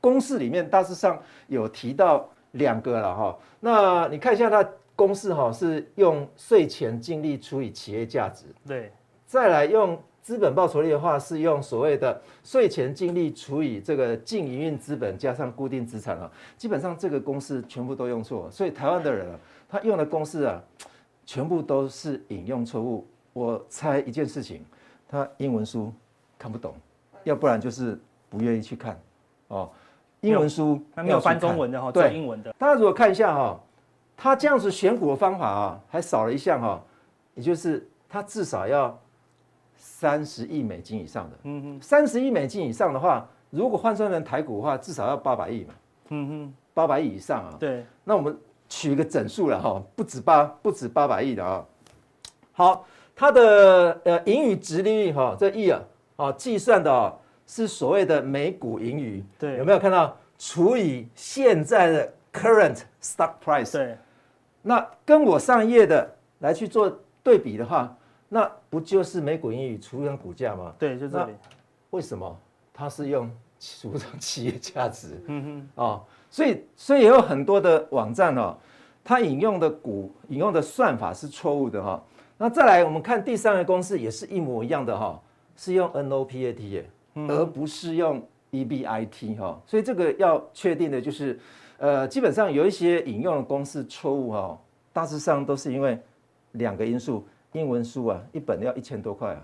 [0.01, 8.91] 公式里面大致上有提到两个了哈，那你看一下它公式哈，是用税前净利除以企业价值，对，
[9.27, 20.63] 再来用资本报酬率的话是用所谓的税前净利除以这个净营运资本加上固定资产啊，基本上这个公式全部都用错，所以台湾的人啊，他用的公式啊，
[21.25, 23.07] 全部都是引用错误。
[23.33, 24.65] 我猜一件事情，
[25.09, 25.93] 他英文书
[26.39, 26.75] 看不懂，
[27.25, 27.99] 要不然就是
[28.31, 28.99] 不愿意去看
[29.49, 29.71] 哦。
[30.23, 32.53] 英文书没有，没有翻中文的哈，对，英文的。
[32.55, 33.61] 大家如果看一下哈，
[34.17, 36.83] 他这样子选股的方法啊，还少了一项哈，
[37.35, 38.99] 也就是他至少要
[39.77, 41.37] 三十亿美金以上的。
[41.43, 45.75] 嗯哼，三十亿美金以上的话，如果换算成台股的话，至少要八百亿嘛。
[46.09, 47.55] 嗯哼，八百亿以上啊。
[47.61, 48.37] 对，那我们
[48.69, 51.65] 取一个整数了哈，不止八，不止八百亿的啊。
[52.53, 55.81] 好，它的呃盈余值利率哈，这亿啊，
[56.17, 57.19] 啊计算的。
[57.49, 63.71] 是所谓的每股盈余，对，有没有看到除以现在的 current stock price？
[63.71, 63.97] 对，
[64.63, 66.93] 那跟我上一页的来去做
[67.23, 67.97] 对比的话，
[68.29, 70.75] 那不就是每股盈余除以股价吗？
[70.77, 71.33] 对，就这里。
[71.91, 72.37] 为什么
[72.75, 78.57] 它是用组成企业价值，嗯哼，哦，所以所以也有很多的网站哦，
[79.05, 82.03] 它引用的股引用的算法是错误的哈、哦。
[82.39, 85.21] 那再来我们看第三个公式也是一模一样的哈、哦，
[85.57, 86.91] 是用 NOPAT 耶，
[87.29, 91.39] 而不是用 EBIT 哈、哦，所以这个要确定的就是，
[91.79, 94.59] 呃，基本上有一些引用的公式错误哈，
[94.93, 95.99] 大致上都是因为
[96.53, 99.43] 两个因素，英文书啊一本要一千多块啊。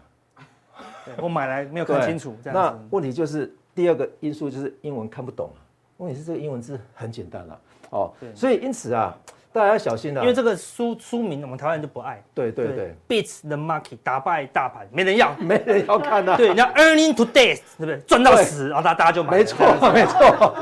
[1.19, 5.59] 我买来没有看清楚，那问题就是第二个因素就是英文看不懂啊。
[6.03, 7.59] 问题是这个英文字很简单了
[7.91, 9.17] 哦，所以因此啊，
[9.53, 12.23] 大家要小心了，因为这个书书名我们台湾人就不爱。
[12.35, 16.37] 对对对，beats the market，打败大盘，没人要， 没人要看的。
[16.37, 17.99] 对，人家 earning to death，对不对？
[18.07, 19.33] 赚到死，然后大大家就买。
[19.33, 20.57] 没错， 没错，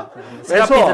[0.49, 0.93] 没错。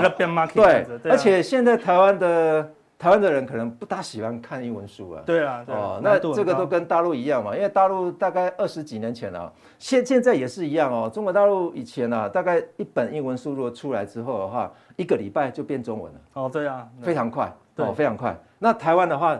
[0.53, 2.71] 对，而且现在台湾的。
[2.99, 5.21] 台湾的人可能不大喜欢看英文书啊。
[5.23, 11.07] 对啊，哦，那这个都跟大陆一样嘛，因为大陆大概二十几年前了，现现在也是一样哦。
[11.07, 16.19] 中国大陆以前啊，大概一本英文书如果出来之后的话，一个礼拜就变中文了。
[16.33, 18.35] 哦，对啊，非常快，哦，非常快。
[18.57, 19.39] 那台湾的话，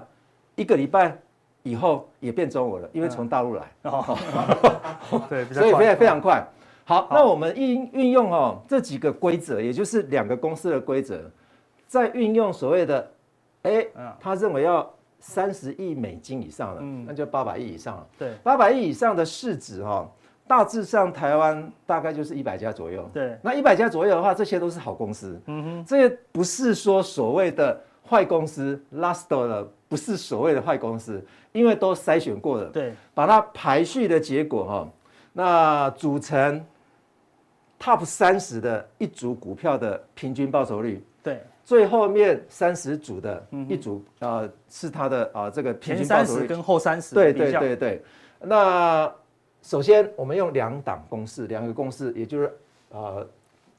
[0.55, 1.17] 一个礼拜
[1.63, 3.63] 以后也变中文了，因为从大陆来。
[3.81, 4.17] 哦，
[5.27, 6.47] 对，所以非常非常快。
[6.85, 11.19] 好，那我们运运用哦这几个规则，也就是两个公司的规则，
[11.87, 13.09] 在运用所谓的。
[13.67, 13.87] 哎，
[14.19, 14.87] 他认为要
[15.19, 18.07] 三十亿美金以上了，嗯，那就八百亿以上了。
[18.17, 20.09] 对，八百亿以上的市值哈，
[20.47, 23.09] 大致上台湾大概就是一百家左右。
[23.11, 25.41] 对，那一百家左右的话，这些都是好公司。
[25.47, 32.69] 嗯哼，这些不是说所谓的坏公司，last 的不是所谓的坏公司，因为都筛选过了。
[32.69, 34.89] 对，把它排序的结果哈，
[35.33, 36.63] 那组成
[37.79, 41.03] top 三十的一组股票的平均报酬率。
[41.23, 41.41] 对。
[41.67, 46.47] 最后面三十组的一组啊、呃，是它的啊、呃、这个平均报酬率。
[46.47, 48.01] 跟后三十对对对对。
[48.39, 49.13] 那
[49.61, 52.49] 首先我们用两档公式，两个公式，也就是
[52.89, 53.27] 呃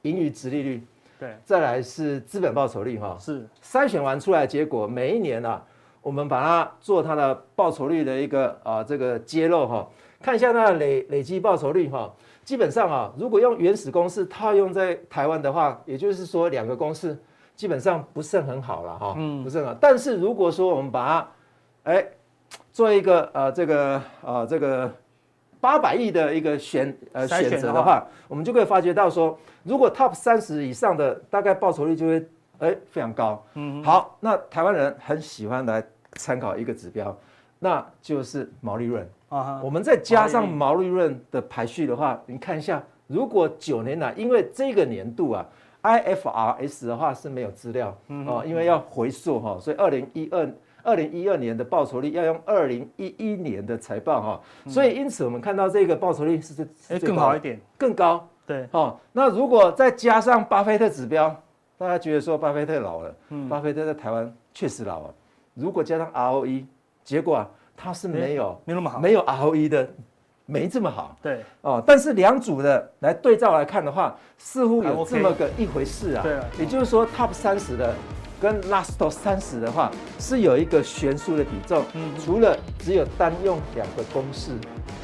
[0.03, 0.83] 盈余值利率，
[1.19, 3.47] 对，再来是资本报酬率哈，是。
[3.65, 5.65] 筛选完出来结果，每一年啊，
[6.03, 9.89] 我们把它做它的报酬率的一个啊、呃、这个揭露哈，
[10.21, 12.15] 看一下它的累累积报酬率哈，
[12.45, 17.17] 基本上啊，如果用原始公式套用在台湾的话，也就是说两个公式。
[17.59, 19.75] 基本上不是很好了哈，嗯，不是很好。
[19.81, 21.29] 但是如果说我们把它，
[21.91, 22.07] 哎，
[22.71, 24.89] 做一个呃这个呃这个
[25.61, 32.25] 八百亿的一个选呃选择的话，我们就可以发觉到说，如果 top 三十以上的大概报酬率就会
[32.59, 33.45] 哎非常高。
[33.55, 37.19] 嗯，好，那台湾人很喜欢来参考一个指标，
[37.59, 39.61] 那就是毛利润啊。
[39.65, 45.45] 我们再加上毛利润的排序的话，你看一下，如果九年来，因为这个年度啊。
[45.89, 50.47] IFRS 的话是没有资料哦，因为要回溯哈，所以二零一二
[50.83, 58.99] 二零一二年的报酬率要用二零一一年的财报哈，所以因此我们看到这个报酬率是是更好一点，更高对哦。
[59.13, 61.35] 那如果再加上巴菲特指标，
[61.79, 63.15] 大家觉得说巴菲特老了，
[63.49, 65.15] 巴菲特在台湾确实老了。
[65.55, 66.65] 如果加上 ROE，
[67.03, 69.89] 结果啊，他是没有没那么好，没有 ROE 的。
[70.51, 76.23] 没这么好，对哦，但是两组的来对照来看的话，似乎有这么个一回事啊。
[76.23, 77.95] 对啊，也就是说，Top 三十的
[78.41, 81.85] 跟 Last 三十的话，是有一个悬殊的比重。
[81.93, 84.53] 嗯，除了只有单用两个公式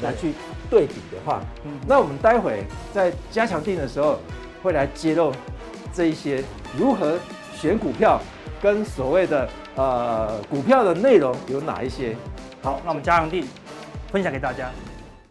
[0.01, 0.33] 来去
[0.67, 4.17] 对比的话，嗯，那我们待会在加强定的时候
[4.63, 5.31] 会来揭露
[5.93, 6.43] 这一些
[6.75, 7.19] 如何
[7.53, 8.19] 选股票
[8.59, 12.15] 跟所谓的呃股票的内容有哪一些。
[12.63, 13.45] 好，那我们加强定
[14.11, 14.71] 分享给大家。